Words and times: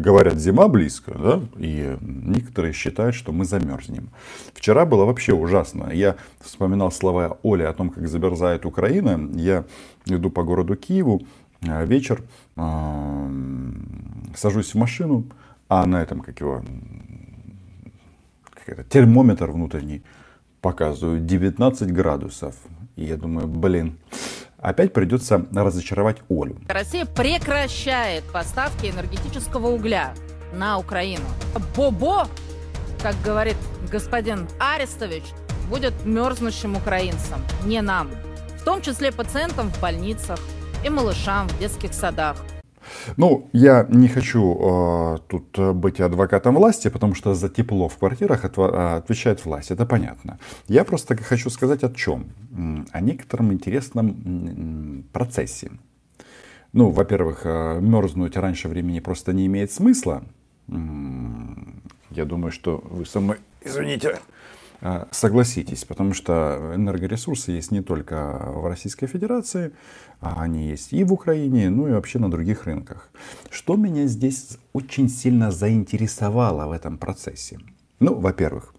говорят, 0.00 0.38
зима 0.38 0.68
близко, 0.68 1.12
да, 1.16 1.40
и 1.56 1.96
некоторые 2.00 2.72
считают, 2.72 3.14
что 3.14 3.32
мы 3.32 3.44
замерзнем. 3.44 4.10
Вчера 4.54 4.84
было 4.86 5.04
вообще 5.04 5.32
ужасно. 5.32 5.90
Я 5.92 6.16
вспоминал 6.40 6.90
слова 6.90 7.38
Оли 7.42 7.62
о 7.62 7.72
том, 7.72 7.90
как 7.90 8.08
замерзает 8.08 8.66
Украина. 8.66 9.30
Я 9.34 9.64
иду 10.06 10.30
по 10.30 10.42
городу 10.42 10.76
Киеву, 10.76 11.22
а, 11.68 11.84
вечер, 11.84 12.22
а, 12.56 13.30
сажусь 14.34 14.74
в 14.74 14.78
машину, 14.78 15.24
а 15.68 15.86
на 15.86 16.02
этом, 16.02 16.20
как 16.20 16.40
его, 16.40 16.62
как 18.54 18.68
это, 18.68 18.84
термометр 18.84 19.50
внутренний 19.50 20.02
показывает 20.60 21.26
19 21.26 21.92
градусов. 21.92 22.54
И 22.96 23.04
я 23.04 23.16
думаю, 23.16 23.46
блин, 23.46 23.98
опять 24.60 24.92
придется 24.92 25.46
разочаровать 25.52 26.18
Олю. 26.28 26.56
Россия 26.68 27.04
прекращает 27.04 28.24
поставки 28.24 28.86
энергетического 28.86 29.68
угля 29.68 30.14
на 30.52 30.78
Украину. 30.78 31.24
Бобо, 31.76 32.28
как 33.02 33.14
говорит 33.22 33.56
господин 33.90 34.48
Арестович, 34.58 35.24
будет 35.68 35.94
мерзнущим 36.04 36.76
украинцам, 36.76 37.40
не 37.64 37.80
нам. 37.80 38.10
В 38.60 38.64
том 38.64 38.82
числе 38.82 39.12
пациентам 39.12 39.70
в 39.70 39.80
больницах 39.80 40.38
и 40.84 40.90
малышам 40.90 41.48
в 41.48 41.58
детских 41.58 41.94
садах. 41.94 42.36
Ну, 43.16 43.48
я 43.52 43.86
не 43.88 44.08
хочу 44.08 44.58
э, 44.60 45.18
тут 45.28 45.76
быть 45.76 46.00
адвокатом 46.00 46.54
власти, 46.54 46.88
потому 46.88 47.14
что 47.14 47.34
за 47.34 47.48
тепло 47.48 47.88
в 47.88 47.96
квартирах 47.96 48.44
от, 48.44 48.58
э, 48.58 48.96
отвечает 48.96 49.44
власть, 49.44 49.70
это 49.70 49.86
понятно. 49.86 50.38
Я 50.68 50.84
просто 50.84 51.16
хочу 51.16 51.50
сказать 51.50 51.84
о 51.84 51.90
чем? 51.90 52.26
О 52.92 53.00
некотором 53.00 53.52
интересном 53.52 55.04
процессе. 55.12 55.70
Ну, 56.72 56.90
во-первых, 56.90 57.40
э, 57.44 57.80
мерзнуть 57.80 58.36
раньше 58.36 58.68
времени 58.68 59.00
просто 59.00 59.32
не 59.32 59.46
имеет 59.46 59.72
смысла. 59.72 60.22
Я 60.68 62.24
думаю, 62.24 62.52
что 62.52 62.82
вы 62.90 63.06
со 63.06 63.20
мной, 63.20 63.38
извините, 63.64 64.18
согласитесь, 65.10 65.84
потому 65.84 66.14
что 66.14 66.72
энергоресурсы 66.74 67.52
есть 67.52 67.70
не 67.70 67.82
только 67.82 68.40
в 68.46 68.66
Российской 68.66 69.06
Федерации, 69.06 69.72
а 70.20 70.42
они 70.42 70.68
есть 70.68 70.92
и 70.92 71.04
в 71.04 71.12
Украине, 71.12 71.70
ну 71.70 71.88
и 71.88 71.92
вообще 71.92 72.18
на 72.18 72.30
других 72.30 72.64
рынках. 72.64 73.10
Что 73.50 73.76
меня 73.76 74.06
здесь 74.06 74.58
очень 74.72 75.08
сильно 75.08 75.50
заинтересовало 75.50 76.66
в 76.66 76.72
этом 76.72 76.98
процессе? 76.98 77.58
Ну, 77.98 78.14
во-первых, 78.18 78.74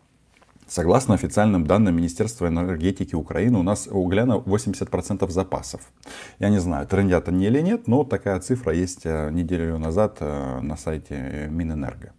Согласно 0.72 1.16
официальным 1.16 1.68
данным 1.68 1.98
Министерства 1.98 2.48
энергетики 2.48 3.14
Украины, 3.14 3.60
у 3.60 3.62
нас 3.62 3.90
угля 3.92 4.26
на 4.26 4.38
80% 4.38 5.30
запасов. 5.30 5.82
Я 6.40 6.48
не 6.48 6.62
знаю, 6.62 6.88
трендят 6.88 7.28
они 7.28 7.48
или 7.48 7.60
нет, 7.60 7.90
но 7.90 8.06
такая 8.06 8.40
цифра 8.40 8.74
есть 8.74 9.02
э, 9.04 9.32
неделю 9.32 9.78
назад 9.78 10.20
э, 10.22 10.62
на 10.62 10.78
сайте 10.78 11.50
Минэнерго. 11.52 12.14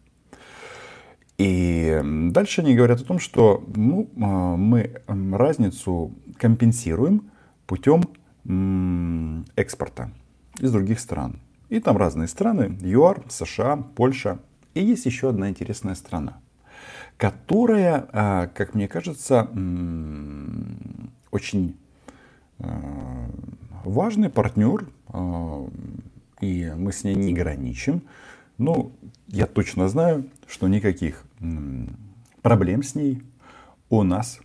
И 1.42 2.00
дальше 2.30 2.60
они 2.60 2.76
говорят 2.76 3.00
о 3.00 3.04
том, 3.04 3.18
что 3.18 3.64
ну, 3.74 4.08
э, 4.14 4.20
мы 4.56 5.02
разницу 5.08 6.12
компенсируем 6.38 7.32
путем 7.66 8.04
экспорта 9.56 10.12
из 10.60 10.70
других 10.70 11.00
стран. 11.00 11.40
И 11.68 11.80
там 11.80 11.96
разные 11.96 12.28
страны, 12.28 12.78
ЮАР, 12.80 13.24
США, 13.28 13.76
Польша. 13.76 14.38
И 14.74 14.84
есть 14.84 15.04
еще 15.06 15.30
одна 15.30 15.48
интересная 15.48 15.96
страна, 15.96 16.38
которая, 17.16 18.08
а, 18.12 18.46
как 18.48 18.74
мне 18.74 18.86
кажется, 18.86 19.48
очень 21.30 21.76
а, 22.58 23.30
важный 23.84 24.30
партнер, 24.30 24.86
а, 25.08 25.66
и 26.40 26.72
мы 26.76 26.92
с 26.92 27.02
ней 27.04 27.16
не 27.16 27.32
граничим. 27.32 28.02
Но 28.58 28.92
я 29.32 29.46
точно 29.46 29.88
знаю, 29.88 30.28
что 30.46 30.68
никаких 30.68 31.24
проблем 32.42 32.82
с 32.82 32.94
ней 32.94 33.22
у 33.88 34.04
нас 34.04 34.38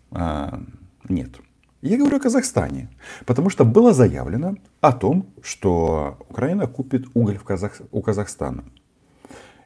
нет. 1.08 1.40
Я 1.82 1.98
говорю 1.98 2.18
о 2.18 2.20
Казахстане, 2.20 2.90
потому 3.26 3.52
что 3.52 3.64
было 3.64 3.94
заявлено 3.94 4.56
о 4.81 4.92
том, 4.92 5.28
что 5.44 6.18
Украина 6.30 6.66
купит 6.66 7.06
уголь 7.14 7.38
в 7.38 7.44
Казах... 7.44 7.81
у 7.92 8.02
Казахстана 8.02 8.64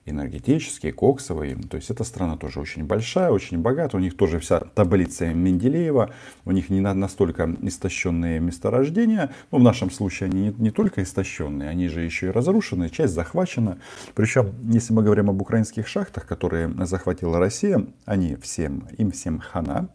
энергетические, 0.05 0.93
коксовые. 0.93 1.55
То 1.55 1.77
есть 1.77 1.89
эта 1.89 2.03
страна 2.03 2.37
тоже 2.37 2.59
очень 2.59 2.85
большая, 2.85 3.31
очень 3.31 3.59
богата. 3.59 3.97
У 3.97 3.99
них 3.99 4.17
тоже 4.17 4.39
вся 4.39 4.59
таблица 4.59 5.33
Менделеева. 5.33 6.11
У 6.45 6.51
них 6.51 6.69
не 6.69 6.79
настолько 6.79 7.55
истощенные 7.61 8.39
месторождения. 8.39 9.31
Но 9.51 9.59
в 9.59 9.61
нашем 9.61 9.91
случае 9.91 10.29
они 10.29 10.41
не, 10.41 10.55
не 10.57 10.71
только 10.71 11.03
истощенные, 11.03 11.69
они 11.69 11.87
же 11.87 12.01
еще 12.01 12.27
и 12.27 12.31
разрушены. 12.31 12.89
Часть 12.89 13.13
захвачена. 13.13 13.77
Причем, 14.15 14.53
если 14.63 14.93
мы 14.93 15.03
говорим 15.03 15.29
об 15.29 15.41
украинских 15.41 15.87
шахтах, 15.87 16.25
которые 16.25 16.73
захватила 16.85 17.39
Россия, 17.39 17.85
они 18.05 18.35
всем, 18.37 18.87
им 18.97 19.11
всем 19.11 19.39
хана. 19.39 19.89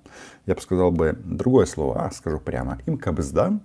Я 0.46 0.54
бы 0.54 0.60
сказал 0.60 0.92
бы 0.92 1.18
другое 1.24 1.66
слово, 1.66 2.06
а 2.06 2.10
скажу 2.12 2.38
прямо, 2.38 2.78
им 2.86 2.98
кабызда 2.98 3.60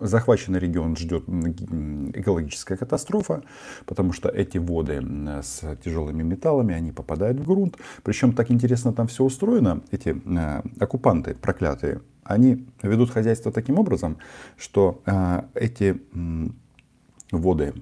захваченный 0.00 0.58
регион 0.58 0.96
ждет 0.96 1.24
экологическая 1.28 2.76
катастрофа, 2.76 3.42
потому 3.86 4.12
что 4.12 4.28
эти 4.28 4.58
воды 4.58 5.02
с 5.42 5.76
тяжелыми 5.84 6.22
металлами, 6.22 6.74
они 6.74 6.92
попадают 6.92 7.38
в 7.38 7.44
грунт. 7.44 7.76
Причем 8.02 8.32
так 8.32 8.50
интересно 8.50 8.92
там 8.92 9.06
все 9.06 9.24
устроено. 9.24 9.82
Эти 9.90 10.10
э, 10.10 10.62
оккупанты 10.80 11.34
проклятые, 11.34 12.00
они 12.24 12.66
ведут 12.82 13.10
хозяйство 13.10 13.50
таким 13.52 13.78
образом, 13.78 14.18
что 14.56 15.02
э, 15.06 15.42
эти 15.54 16.00
воды 17.32 17.74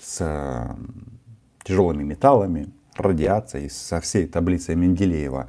с 0.00 0.76
тяжелыми 1.64 2.02
металлами, 2.02 2.72
радиацией, 2.96 3.70
со 3.70 4.00
всей 4.00 4.26
таблицей 4.26 4.74
Менделеева, 4.74 5.48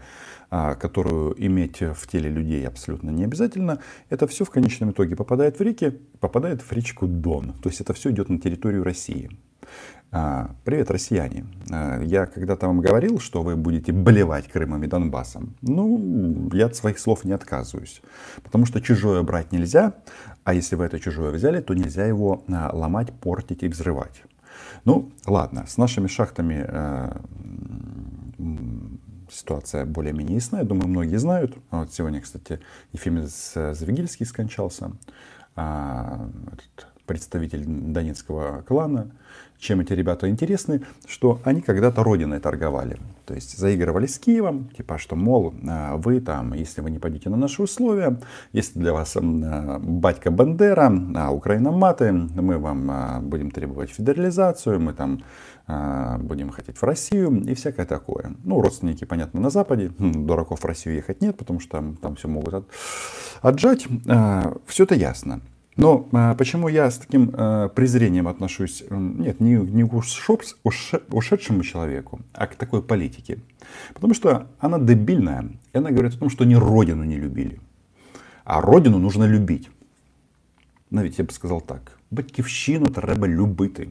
которую 0.79 1.33
иметь 1.43 1.81
в 1.81 2.07
теле 2.07 2.29
людей 2.29 2.67
абсолютно 2.67 3.09
не 3.09 3.23
обязательно, 3.23 3.79
это 4.09 4.27
все 4.27 4.45
в 4.45 4.51
конечном 4.51 4.91
итоге 4.91 5.15
попадает 5.15 5.57
в 5.57 5.61
реки, 5.61 5.99
попадает 6.19 6.61
в 6.61 6.71
речку 6.71 7.07
Дон. 7.07 7.53
То 7.61 7.69
есть 7.69 7.81
это 7.81 7.93
все 7.93 8.11
идет 8.11 8.29
на 8.29 8.39
территорию 8.39 8.83
России. 8.83 9.31
А, 10.11 10.51
привет, 10.63 10.91
россияне. 10.91 11.45
А, 11.71 11.99
я 12.03 12.27
когда-то 12.27 12.67
вам 12.67 12.81
говорил, 12.81 13.19
что 13.19 13.41
вы 13.41 13.55
будете 13.55 13.91
болевать 13.91 14.47
Крымом 14.47 14.83
и 14.83 14.87
Донбассом. 14.87 15.55
Ну, 15.63 16.51
я 16.53 16.67
от 16.67 16.75
своих 16.75 16.99
слов 16.99 17.23
не 17.23 17.31
отказываюсь. 17.31 18.03
Потому 18.43 18.67
что 18.67 18.79
чужое 18.79 19.23
брать 19.23 19.51
нельзя, 19.51 19.93
а 20.43 20.53
если 20.53 20.75
вы 20.75 20.85
это 20.85 20.99
чужое 20.99 21.31
взяли, 21.31 21.61
то 21.61 21.73
нельзя 21.73 22.05
его 22.05 22.43
ломать, 22.47 23.11
портить 23.11 23.63
и 23.63 23.67
взрывать. 23.67 24.21
Ну, 24.85 25.11
ладно, 25.25 25.65
с 25.67 25.77
нашими 25.77 26.05
шахтами 26.05 26.67
ситуация 29.33 29.85
более-менее 29.85 30.35
ясна. 30.35 30.59
Я 30.59 30.66
думаю, 30.66 30.88
многие 30.88 31.17
знают. 31.17 31.55
Вот 31.71 31.94
сегодня, 31.94 32.21
кстати, 32.21 32.59
Ефимец 32.94 33.53
Завигильский 33.53 34.25
скончался. 34.25 34.91
А, 35.55 36.29
этот 36.51 36.92
представитель 37.05 37.63
донецкого 37.65 38.63
клана. 38.67 39.11
Чем 39.59 39.79
эти 39.79 39.93
ребята 39.93 40.29
интересны? 40.29 40.81
Что 41.07 41.39
они 41.45 41.61
когда-то 41.61 42.03
родиной 42.03 42.41
торговали. 42.41 42.99
То 43.25 43.33
есть 43.33 43.57
заигрывали 43.57 44.07
с 44.07 44.19
Киевом, 44.19 44.67
типа 44.75 44.97
что, 44.97 45.15
мол, 45.15 45.53
а, 45.65 45.95
вы 45.95 46.19
там, 46.19 46.53
если 46.53 46.81
вы 46.81 46.91
не 46.91 46.99
пойдете 46.99 47.29
на 47.29 47.37
наши 47.37 47.61
условия, 47.61 48.19
если 48.51 48.79
для 48.79 48.91
вас 48.91 49.15
а, 49.15 49.79
батька 49.79 50.31
Бандера, 50.31 50.91
а 51.15 51.31
Украина 51.31 51.71
маты, 51.71 52.11
мы 52.11 52.57
вам 52.57 53.29
будем 53.29 53.51
требовать 53.51 53.91
федерализацию, 53.91 54.81
мы 54.81 54.93
там 54.93 55.23
будем 55.65 56.49
хотеть 56.49 56.75
в 56.75 56.83
Россию 56.83 57.41
и 57.45 57.53
всякое 57.53 57.85
такое. 57.85 58.35
Ну, 58.43 58.59
родственники, 58.61 59.05
понятно, 59.05 59.39
на 59.39 59.49
Западе, 59.49 59.93
дураков 59.97 60.59
в 60.59 60.65
Россию 60.65 60.97
ехать 60.97 61.21
нет, 61.21 61.37
потому 61.37 61.61
что 61.61 61.77
там, 61.77 61.95
там 61.95 62.15
все 62.17 62.27
могут 62.27 62.53
от, 62.53 62.67
отжать. 63.41 63.87
Все 64.67 64.83
это 64.83 64.95
ясно. 64.95 65.39
Но 65.75 66.07
а, 66.11 66.35
почему 66.35 66.67
я 66.67 66.91
с 66.91 66.97
таким 66.97 67.31
а, 67.34 67.69
презрением 67.69 68.28
отношусь, 68.28 68.84
нет, 68.89 69.39
не, 69.39 69.56
не 69.56 69.88
к 69.88 69.94
ушоп, 69.94 70.44
уше, 70.63 71.01
ушедшему 71.09 71.63
человеку, 71.63 72.19
а 72.33 72.47
к 72.47 72.56
такой 72.56 72.81
политике? 72.81 73.39
Потому 73.94 74.13
что 74.13 74.47
она 74.59 74.80
дебильная, 74.80 75.50
и 75.74 75.77
она 75.77 75.89
говорит 75.89 76.13
о 76.13 76.19
том, 76.19 76.30
что 76.30 76.44
они 76.44 76.56
родину 76.56 77.03
не 77.03 77.18
любили. 77.18 77.59
А 78.44 78.62
родину 78.62 79.00
нужно 79.00 79.24
любить. 79.24 79.69
Навіть 80.92 81.18
я 81.19 81.25
бы 81.25 81.31
сказал 81.31 81.62
так, 81.62 81.97
батьківщину 82.12 82.86
треба 82.86 83.27
любити. 83.27 83.88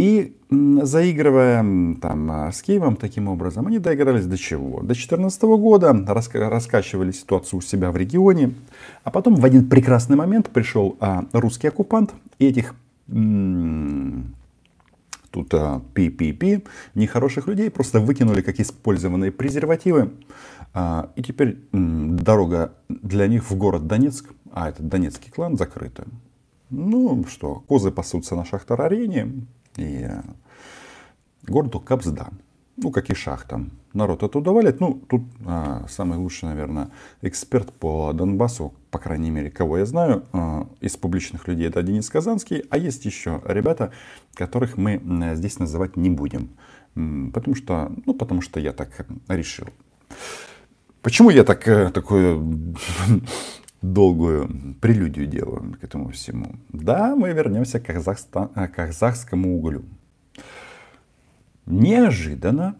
И 0.00 0.34
заигрывая 0.50 1.62
там 2.00 2.30
а, 2.30 2.50
с 2.52 2.62
Киевом 2.62 2.96
таким 2.96 3.28
образом, 3.28 3.66
они 3.66 3.78
доигрались 3.78 4.24
до 4.24 4.38
чего? 4.38 4.80
До 4.80 4.94
2014 4.94 5.42
года, 5.42 5.92
раскачивали 6.32 7.12
ситуацию 7.12 7.58
у 7.58 7.60
себя 7.60 7.90
в 7.90 7.98
регионе, 7.98 8.54
а 9.04 9.10
потом 9.10 9.34
в 9.34 9.44
один 9.44 9.68
прекрасный 9.68 10.16
момент 10.16 10.48
пришел 10.48 10.96
а, 11.00 11.26
русский 11.32 11.68
оккупант, 11.68 12.14
и 12.38 12.46
этих 12.46 12.74
тут 15.30 15.52
а, 15.52 15.82
пи-пи-пи, 15.92 16.64
нехороших 16.94 17.46
людей 17.46 17.68
просто 17.68 18.00
выкинули 18.00 18.40
как 18.40 18.58
использованные 18.58 19.32
презервативы. 19.32 20.12
А, 20.72 21.10
и 21.14 21.22
теперь 21.22 21.58
м, 21.72 22.16
дорога 22.16 22.72
для 22.88 23.26
них 23.26 23.50
в 23.50 23.54
город 23.54 23.86
Донецк, 23.86 24.30
а 24.50 24.70
этот 24.70 24.88
донецкий 24.88 25.30
клан 25.30 25.58
закрыта. 25.58 26.06
Ну 26.70 27.26
что, 27.28 27.56
козы 27.68 27.90
пасутся 27.90 28.34
на 28.34 28.46
шахтар-арене, 28.46 29.44
и 29.76 30.08
городу 31.42 31.80
Капсда. 31.80 32.28
Ну, 32.76 32.90
как 32.90 33.10
и 33.10 33.14
шахта. 33.14 33.66
Народ 33.92 34.22
оттуда 34.22 34.52
валит. 34.52 34.80
Ну, 34.80 35.02
тут 35.08 35.22
а, 35.44 35.84
самый 35.88 36.16
лучший, 36.16 36.48
наверное, 36.48 36.90
эксперт 37.20 37.72
по 37.72 38.12
Донбассу, 38.14 38.72
по 38.90 38.98
крайней 38.98 39.30
мере, 39.30 39.50
кого 39.50 39.78
я 39.78 39.84
знаю, 39.84 40.24
а, 40.32 40.66
из 40.80 40.96
публичных 40.96 41.46
людей, 41.46 41.68
это 41.68 41.82
Денис 41.82 42.08
Казанский. 42.08 42.64
А 42.70 42.78
есть 42.78 43.04
еще 43.04 43.42
ребята, 43.44 43.92
которых 44.34 44.78
мы 44.78 45.02
здесь 45.34 45.58
называть 45.58 45.96
не 45.96 46.08
будем. 46.08 46.50
Потому 46.94 47.54
что, 47.54 47.92
ну, 48.06 48.14
потому 48.14 48.40
что 48.40 48.60
я 48.60 48.72
так 48.72 49.06
решил. 49.28 49.66
Почему 51.02 51.30
я 51.30 51.44
так, 51.44 51.66
э, 51.66 51.90
такую 51.90 52.74
долгую 53.82 54.76
прелюдию 54.80 55.26
делаю 55.26 55.76
к 55.80 55.84
этому 55.84 56.10
всему? 56.10 56.56
Да, 56.68 57.14
мы 57.16 57.32
вернемся 57.32 57.80
к, 57.80 57.86
Казахстан, 57.86 58.50
э, 58.54 58.68
казахскому 58.68 59.56
углю. 59.58 59.84
Неожиданно 61.66 62.76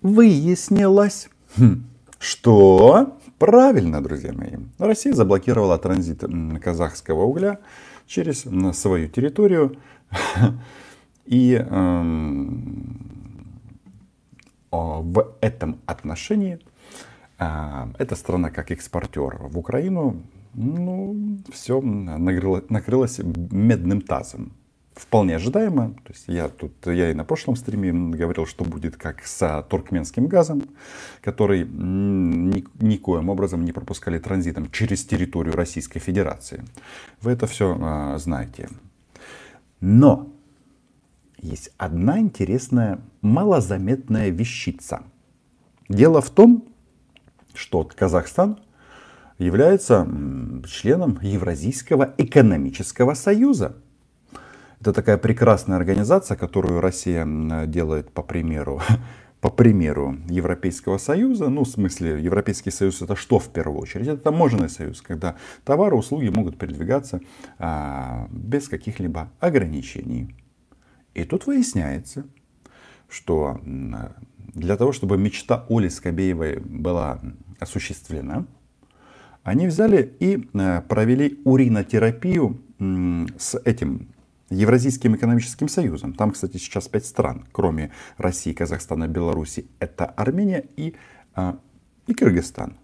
выяснилось, 0.00 1.28
хм, 1.56 1.84
что 2.18 3.18
правильно, 3.38 4.02
друзья 4.02 4.32
мои, 4.32 4.56
Россия 4.78 5.12
заблокировала 5.12 5.78
транзит 5.78 6.24
казахского 6.62 7.24
угля 7.24 7.58
через 8.06 8.44
свою 8.78 9.08
территорию. 9.08 9.76
И 11.26 11.54
эм, 11.54 13.08
в 14.70 15.34
этом 15.40 15.78
отношении 15.86 16.58
а, 17.38 17.88
эта 17.98 18.16
страна 18.16 18.50
как 18.50 18.70
экспортер 18.70 19.36
в 19.40 19.58
Украину, 19.58 20.22
ну, 20.54 21.38
все 21.52 21.80
накрыло, 21.80 22.64
накрылось 22.68 23.18
медным 23.18 24.00
тазом. 24.00 24.52
Вполне 24.94 25.36
ожидаемо. 25.36 25.90
То 26.04 26.12
есть 26.12 26.24
я 26.26 26.48
тут, 26.48 26.72
я 26.86 27.10
и 27.10 27.14
на 27.14 27.24
прошлом 27.24 27.54
стриме 27.54 27.92
говорил, 28.16 28.46
что 28.46 28.64
будет 28.64 28.96
как 28.96 29.24
с 29.24 29.64
туркменским 29.70 30.26
газом, 30.26 30.64
который 31.20 31.64
ни, 31.64 32.64
никоим 32.80 33.28
образом 33.28 33.64
не 33.64 33.72
пропускали 33.72 34.18
транзитом 34.18 34.70
через 34.72 35.04
территорию 35.04 35.54
Российской 35.54 36.00
Федерации. 36.00 36.64
Вы 37.20 37.30
это 37.32 37.46
все 37.46 37.78
а, 37.80 38.18
знаете. 38.18 38.68
Но 39.80 40.32
есть 41.40 41.70
одна 41.78 42.18
интересная, 42.18 43.00
малозаметная 43.22 44.30
вещица. 44.30 45.04
Дело 45.88 46.20
в 46.20 46.30
том, 46.30 46.64
что 47.54 47.84
Казахстан 47.84 48.58
является 49.38 50.06
членом 50.66 51.18
Евразийского 51.22 52.14
экономического 52.18 53.14
союза. 53.14 53.76
Это 54.80 54.92
такая 54.92 55.18
прекрасная 55.18 55.76
организация, 55.76 56.36
которую 56.36 56.80
Россия 56.80 57.26
делает 57.66 58.12
по 58.12 58.22
примеру, 58.22 58.80
по 59.40 59.50
примеру 59.50 60.16
Европейского 60.28 60.98
Союза. 60.98 61.48
Ну, 61.48 61.64
в 61.64 61.68
смысле, 61.68 62.22
Европейский 62.22 62.70
Союз 62.70 63.02
это 63.02 63.16
что 63.16 63.38
в 63.38 63.48
первую 63.48 63.80
очередь? 63.80 64.06
Это 64.06 64.22
таможенный 64.22 64.68
союз, 64.68 65.02
когда 65.02 65.36
товары, 65.64 65.96
услуги 65.96 66.28
могут 66.28 66.58
передвигаться 66.58 67.20
а, 67.58 68.28
без 68.30 68.68
каких-либо 68.68 69.30
ограничений. 69.40 70.36
И 71.14 71.24
тут 71.24 71.46
выясняется, 71.46 72.24
что 73.08 73.60
для 74.54 74.76
того, 74.76 74.92
чтобы 74.92 75.18
мечта 75.18 75.66
Оли 75.68 75.88
Скобеевой 75.88 76.60
была 76.60 77.18
осуществлена, 77.58 78.46
они 79.48 79.66
взяли 79.66 80.14
и 80.20 80.48
э, 80.52 80.82
провели 80.82 81.40
уринотерапию 81.44 82.60
с 83.38 83.60
этим 83.64 84.08
Евразийским 84.50 85.14
экономическим 85.14 85.68
союзом. 85.68 86.14
Там, 86.14 86.30
кстати, 86.30 86.56
сейчас 86.56 86.88
пять 86.88 87.04
стран, 87.04 87.46
кроме 87.52 87.90
России, 88.16 88.54
Казахстана, 88.54 89.06
Беларуси. 89.06 89.66
Это 89.78 90.06
Армения 90.06 90.64
и, 90.76 90.94
а, 91.34 91.58
и 92.06 92.14
Кыргызстан. 92.14 92.78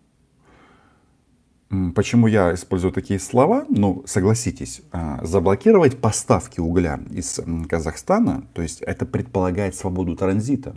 Почему 1.95 2.27
я 2.27 2.53
использую 2.53 2.93
такие 2.93 3.19
слова? 3.19 3.65
Ну, 3.71 4.05
согласитесь, 4.07 4.83
а, 4.93 5.25
заблокировать 5.25 5.99
поставки 5.99 6.61
угля 6.61 7.01
из 7.11 7.41
Казахстана, 7.69 8.47
то 8.53 8.61
есть 8.61 8.83
это 8.83 9.07
предполагает 9.07 9.75
свободу 9.75 10.15
транзита. 10.17 10.77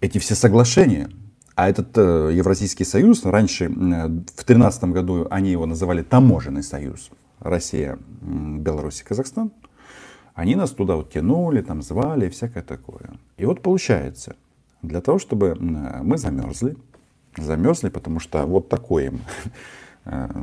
Эти 0.00 0.18
все 0.18 0.34
соглашения, 0.34 1.08
а 1.58 1.68
этот 1.68 1.98
э, 1.98 2.30
Евразийский 2.34 2.84
союз, 2.84 3.24
раньше, 3.24 3.68
в 3.68 3.74
2013 3.74 4.84
году 4.84 5.26
они 5.28 5.50
его 5.50 5.66
называли 5.66 6.04
таможенный 6.04 6.62
союз, 6.62 7.10
Россия, 7.40 7.98
Беларусь 8.20 9.00
и 9.00 9.04
Казахстан, 9.04 9.50
они 10.34 10.54
нас 10.54 10.70
туда 10.70 10.94
вот 10.94 11.10
тянули, 11.10 11.60
там 11.60 11.82
звали 11.82 12.26
и 12.26 12.30
всякое 12.30 12.62
такое. 12.62 13.18
И 13.38 13.44
вот 13.44 13.60
получается, 13.60 14.36
для 14.82 15.00
того, 15.00 15.18
чтобы 15.18 15.56
мы 15.58 16.16
замерзли, 16.16 16.76
замерзли, 17.36 17.88
потому 17.88 18.20
что 18.20 18.46
вот 18.46 18.68
такое 18.68 19.06
им 19.06 19.20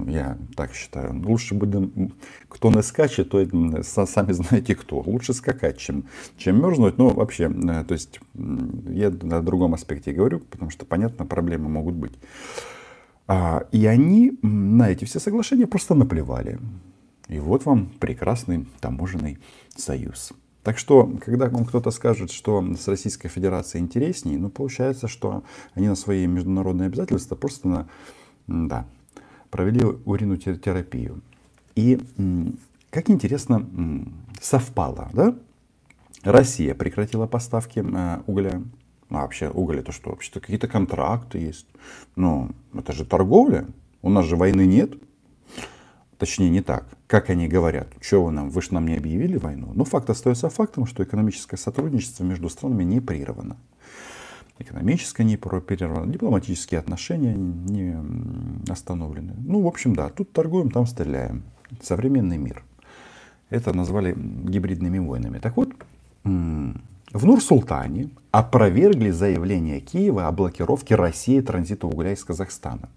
я 0.07 0.37
так 0.55 0.73
считаю. 0.73 1.19
Лучше 1.25 1.55
будем, 1.55 2.13
кто 2.49 2.71
не 2.71 2.83
скачет, 2.83 3.29
то 3.29 3.43
сами 3.83 4.31
знаете 4.31 4.75
кто. 4.75 4.99
Лучше 4.99 5.33
скакать, 5.33 5.77
чем, 5.77 6.05
чем 6.37 6.61
мерзнуть. 6.61 6.97
Ну, 6.97 7.09
вообще, 7.09 7.45
э, 7.45 7.83
то 7.83 7.93
есть, 7.93 8.19
я 8.35 9.09
на 9.09 9.41
другом 9.41 9.73
аспекте 9.73 10.11
говорю, 10.13 10.39
потому 10.39 10.69
что, 10.69 10.85
понятно, 10.85 11.25
проблемы 11.25 11.69
могут 11.69 11.95
быть. 11.95 12.13
А, 13.27 13.65
и 13.71 13.85
они 13.85 14.37
на 14.41 14.91
эти 14.91 15.05
все 15.05 15.19
соглашения 15.19 15.67
просто 15.67 15.95
наплевали. 15.95 16.59
И 17.27 17.39
вот 17.39 17.65
вам 17.65 17.87
прекрасный 17.99 18.67
таможенный 18.81 19.39
союз. 19.75 20.31
Так 20.61 20.77
что, 20.77 21.11
когда 21.23 21.47
вам 21.47 21.65
кто-то 21.65 21.91
скажет, 21.91 22.31
что 22.31 22.63
с 22.75 22.87
Российской 22.87 23.29
Федерацией 23.29 23.83
интереснее, 23.83 24.37
ну, 24.37 24.49
получается, 24.49 25.07
что 25.07 25.43
они 25.73 25.87
на 25.87 25.95
свои 25.95 26.25
международные 26.27 26.87
обязательства 26.87 27.35
просто 27.35 27.67
на, 27.67 27.87
да, 28.47 28.87
провели 29.49 29.83
уринотерапию. 30.05 31.21
И 31.75 31.99
как 32.89 33.09
интересно 33.09 33.67
совпало, 34.41 35.09
да? 35.13 35.35
Россия 36.23 36.73
прекратила 36.73 37.27
поставки 37.27 37.85
э, 37.85 38.21
угля. 38.25 38.61
А 39.09 39.21
вообще 39.21 39.49
уголь 39.49 39.79
это 39.79 39.91
что? 39.91 40.09
Вообще-то 40.09 40.39
какие-то 40.39 40.67
контракты 40.67 41.37
есть. 41.37 41.67
Но 42.15 42.49
это 42.73 42.93
же 42.93 43.05
торговля. 43.05 43.67
У 44.01 44.09
нас 44.09 44.25
же 44.25 44.35
войны 44.35 44.65
нет. 44.65 44.93
Точнее, 46.17 46.49
не 46.49 46.61
так. 46.61 46.87
Как 47.07 47.29
они 47.29 47.47
говорят, 47.47 47.89
что 48.01 48.23
вы 48.23 48.31
нам, 48.31 48.49
вы 48.49 48.61
же 48.61 48.73
нам 48.73 48.87
не 48.87 48.95
объявили 48.95 49.37
войну. 49.37 49.71
Но 49.75 49.85
факт 49.85 50.09
остается 50.09 50.49
фактом, 50.49 50.87
что 50.87 51.03
экономическое 51.03 51.57
сотрудничество 51.57 52.23
между 52.23 52.49
странами 52.49 52.83
не 52.83 52.99
прервано. 52.99 53.57
Экономическое 54.57 55.23
не 55.23 55.35
прервано, 55.35 56.11
дипломатические 56.11 56.79
отношения 56.79 57.35
не 57.35 57.97
остановлены. 58.71 59.33
Ну, 59.37 59.61
в 59.61 59.67
общем, 59.67 59.95
да, 59.95 60.09
тут 60.09 60.31
торгуем, 60.31 60.71
там 60.71 60.85
стреляем. 60.85 61.43
Современный 61.81 62.37
мир. 62.37 62.63
Это 63.49 63.73
назвали 63.73 64.15
гибридными 64.15 64.99
войнами. 64.99 65.39
Так 65.39 65.57
вот, 65.57 65.73
в 66.23 67.25
Нур-Султане 67.25 68.09
опровергли 68.31 69.11
заявление 69.11 69.81
Киева 69.81 70.27
о 70.27 70.31
блокировке 70.31 70.95
России 70.95 71.41
транзита 71.41 71.87
угля 71.87 72.13
из 72.13 72.23
Казахстана. 72.23 72.89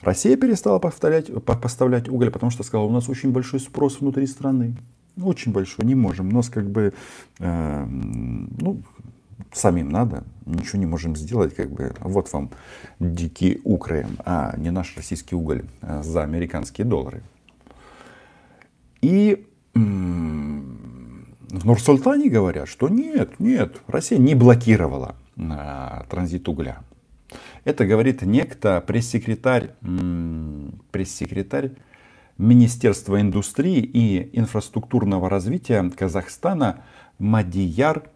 Россия 0.00 0.36
перестала 0.36 0.78
поставлять, 0.78 1.32
поставлять 1.44 2.08
уголь, 2.08 2.30
потому 2.30 2.50
что 2.50 2.62
сказала, 2.62 2.86
у 2.86 2.92
нас 2.92 3.08
очень 3.08 3.32
большой 3.32 3.60
спрос 3.60 4.00
внутри 4.00 4.26
страны. 4.26 4.76
Очень 5.20 5.52
большой, 5.52 5.84
не 5.84 5.94
можем. 5.94 6.28
У 6.28 6.32
нас 6.32 6.48
как 6.48 6.70
бы, 6.70 6.92
э, 7.40 7.84
ну, 7.86 8.82
самим 9.52 9.88
надо, 9.88 10.24
ничего 10.46 10.78
не 10.78 10.86
можем 10.86 11.16
сделать, 11.16 11.54
как 11.54 11.70
бы, 11.70 11.92
вот 12.00 12.32
вам 12.32 12.50
дикий 12.98 13.60
укроем, 13.64 14.18
а 14.24 14.54
не 14.56 14.70
наш 14.70 14.96
российский 14.96 15.34
уголь 15.34 15.64
а 15.80 16.02
за 16.02 16.22
американские 16.22 16.86
доллары. 16.86 17.22
И 19.00 19.46
в 19.74 21.64
Нур-Султане 21.64 22.28
говорят, 22.28 22.68
что 22.68 22.88
нет, 22.88 23.38
нет, 23.38 23.80
Россия 23.86 24.18
не 24.18 24.34
блокировала 24.34 25.14
а, 25.36 26.04
транзит 26.10 26.48
угля. 26.48 26.80
Это 27.64 27.86
говорит 27.86 28.22
некто 28.22 28.82
пресс-секретарь, 28.86 29.70
пресс-секретарь 30.90 31.72
Министерства 32.38 33.20
индустрии 33.20 33.80
и 33.80 34.38
инфраструктурного 34.38 35.28
развития 35.28 35.90
Казахстана 35.90 36.84
Мадияр 37.18 38.10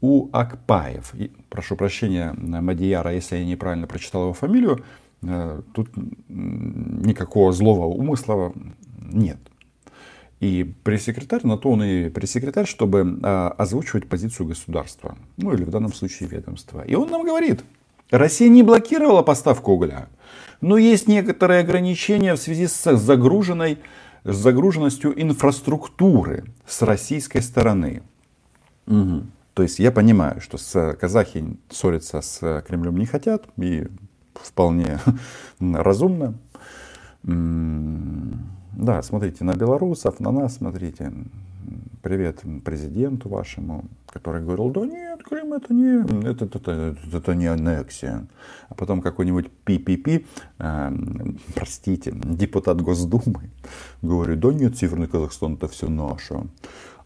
Уакпаев. 0.00 1.14
И, 1.14 1.30
прошу 1.48 1.76
прощения 1.76 2.32
Мадияра, 2.32 3.12
если 3.12 3.36
я 3.36 3.44
неправильно 3.44 3.86
прочитал 3.86 4.22
его 4.22 4.32
фамилию. 4.32 4.84
Э, 5.22 5.62
тут 5.74 5.90
никакого 6.28 7.52
злого 7.52 7.86
умысла 7.86 8.52
нет. 8.98 9.38
И 10.40 10.64
пресс-секретарь, 10.84 11.46
на 11.46 11.58
то 11.58 11.70
он 11.70 11.82
и 11.82 12.08
пресс-секретарь, 12.08 12.66
чтобы 12.66 13.20
а, 13.22 13.54
озвучивать 13.58 14.08
позицию 14.08 14.46
государства. 14.46 15.18
Ну 15.36 15.52
или 15.52 15.64
в 15.64 15.70
данном 15.70 15.92
случае 15.92 16.30
ведомства. 16.30 16.80
И 16.80 16.94
он 16.94 17.10
нам 17.10 17.24
говорит, 17.24 17.62
Россия 18.10 18.48
не 18.48 18.62
блокировала 18.62 19.20
поставку 19.20 19.72
угля, 19.72 20.08
но 20.62 20.78
есть 20.78 21.08
некоторые 21.08 21.60
ограничения 21.60 22.34
в 22.34 22.38
связи 22.38 22.68
с 22.68 22.96
загруженной, 22.96 23.78
с 24.24 24.34
загруженностью 24.34 25.20
инфраструктуры 25.20 26.44
с 26.66 26.80
российской 26.80 27.42
стороны. 27.42 28.02
Угу. 28.86 29.26
То 29.60 29.64
есть 29.64 29.78
я 29.78 29.92
понимаю, 29.92 30.40
что 30.40 30.56
с 30.56 30.94
казахи 30.94 31.44
ссориться 31.68 32.22
с 32.22 32.64
Кремлем 32.66 32.96
не 32.96 33.04
хотят, 33.04 33.44
и 33.58 33.88
вполне 34.32 34.98
разумно. 35.60 36.32
Да, 37.22 39.02
смотрите 39.02 39.44
на 39.44 39.52
белорусов, 39.52 40.18
на 40.18 40.32
нас, 40.32 40.56
смотрите. 40.56 41.12
Привет 42.00 42.40
президенту 42.64 43.28
вашему, 43.28 43.84
который 44.06 44.42
говорил, 44.42 44.70
да 44.70 44.86
нет, 44.86 45.22
Крым 45.22 45.52
это 45.52 45.74
не, 45.74 46.06
это, 46.26 46.46
это, 46.46 46.58
это, 46.58 47.18
это 47.18 47.34
не 47.34 47.44
аннексия. 47.44 48.26
А 48.70 48.74
потом 48.74 49.02
какой-нибудь 49.02 49.50
пи-пи-пи, 49.66 50.24
э, 50.58 50.90
простите, 51.54 52.12
депутат 52.14 52.80
Госдумы, 52.80 53.50
говорит, 54.00 54.40
да 54.40 54.54
нет, 54.54 54.78
Северный 54.78 55.06
Казахстан 55.06 55.56
это 55.56 55.68
все 55.68 55.90
наше. 55.90 56.46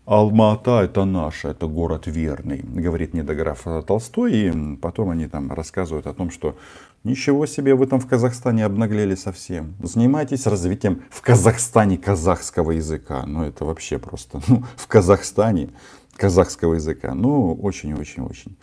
Алма-Ата 0.07 0.83
это 0.83 1.07
наше, 1.07 1.49
это 1.49 1.67
город 1.67 2.07
верный, 2.07 2.61
говорит 2.63 3.15
недограф 3.15 3.67
Толстой. 3.87 4.33
И 4.35 4.77
потом 4.77 5.11
они 5.11 5.27
там 5.27 5.51
рассказывают 5.51 6.07
о 6.07 6.13
том, 6.13 6.31
что 6.31 6.57
ничего 7.05 7.47
себе, 7.47 7.75
вы 7.75 7.87
там 7.87 8.01
в 8.01 8.07
Казахстане 8.07 8.67
обнаглели 8.67 9.15
совсем. 9.15 9.75
Занимайтесь 9.83 10.47
развитием 10.47 11.03
в 11.11 11.23
Казахстане 11.23 11.97
казахского 11.97 12.73
языка. 12.73 13.25
Ну 13.27 13.45
это 13.45 13.65
вообще 13.65 13.99
просто, 13.99 14.43
ну 14.47 14.65
в 14.77 14.87
Казахстане 14.87 15.71
казахского 16.17 16.75
языка. 16.75 17.15
Ну 17.15 17.55
очень-очень-очень. 17.55 18.57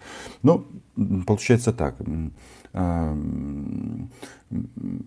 Ну 0.43 0.67
получается 1.25 1.74
так 1.74 1.95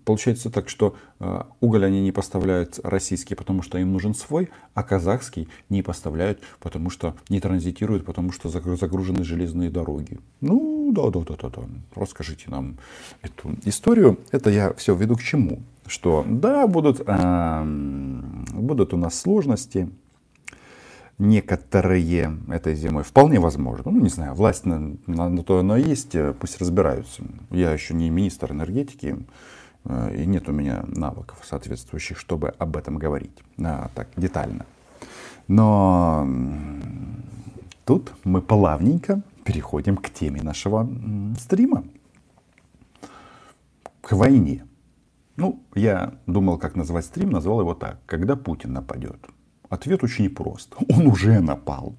Получается 0.05 0.49
так, 0.49 0.69
что 0.69 0.95
а, 1.19 1.47
уголь 1.61 1.85
они 1.85 2.01
не 2.01 2.11
поставляют 2.11 2.79
российский, 2.83 3.35
потому 3.35 3.61
что 3.61 3.77
им 3.77 3.91
нужен 3.91 4.13
свой, 4.13 4.49
а 4.73 4.83
казахский 4.83 5.47
не 5.69 5.81
поставляют, 5.81 6.39
потому 6.59 6.89
что 6.89 7.15
не 7.29 7.39
транзитируют, 7.39 8.05
потому 8.05 8.31
что 8.31 8.49
загружены 8.49 9.23
железные 9.23 9.69
дороги. 9.69 10.19
Ну, 10.41 10.91
да, 10.93 11.09
да, 11.09 11.21
да, 11.21 11.35
да, 11.41 11.49
да. 11.49 11.61
Расскажите 11.95 12.45
нам 12.49 12.77
эту 13.21 13.51
историю. 13.65 14.19
Это 14.31 14.49
я 14.49 14.73
все 14.73 14.95
веду 14.95 15.15
к 15.15 15.21
чему? 15.21 15.61
Что 15.87 16.25
да, 16.27 16.65
будут, 16.67 17.01
э, 17.05 17.63
будут 18.53 18.93
у 18.93 18.97
нас 18.97 19.19
сложности, 19.19 19.89
некоторые 21.17 22.37
этой 22.49 22.75
зимой. 22.75 23.03
Вполне 23.03 23.39
возможно. 23.39 23.91
Ну, 23.91 24.01
не 24.01 24.09
знаю, 24.09 24.33
власть 24.33 24.65
на, 24.65 24.97
на, 25.07 25.29
на 25.29 25.43
то 25.43 25.59
оно 25.59 25.77
есть, 25.77 26.15
э, 26.15 26.33
пусть 26.33 26.59
разбираются. 26.59 27.23
Я 27.51 27.71
еще 27.71 27.93
не 27.93 28.09
министр 28.09 28.51
энергетики, 28.51 29.17
э, 29.85 30.15
и 30.15 30.25
нет 30.25 30.49
у 30.49 30.51
меня 30.51 30.83
навыков 30.87 31.39
соответствующих, 31.43 32.19
чтобы 32.19 32.49
об 32.49 32.75
этом 32.75 32.97
говорить 32.97 33.37
а, 33.63 33.89
так 33.95 34.09
детально. 34.17 34.65
Но 35.47 36.27
тут 37.85 38.11
мы 38.23 38.41
плавненько 38.41 39.21
переходим 39.43 39.95
к 39.95 40.09
теме 40.09 40.41
нашего 40.41 40.89
стрима. 41.39 41.83
К 44.01 44.13
войне. 44.13 44.65
Ну, 45.37 45.61
я 45.75 46.15
думал, 46.25 46.57
как 46.57 46.75
назвать 46.75 47.05
стрим, 47.05 47.29
назвал 47.29 47.61
его 47.61 47.73
так. 47.73 47.99
Когда 48.05 48.35
Путин 48.35 48.73
нападет. 48.73 49.19
Ответ 49.69 50.03
очень 50.03 50.29
прост. 50.29 50.75
Он 50.89 51.07
уже 51.07 51.39
напал. 51.39 51.95